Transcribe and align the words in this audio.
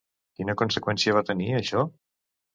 Quina 0.39 0.55
conseqüència 0.61 1.15
va 1.19 1.23
tenir, 1.29 1.51
això? 1.61 1.87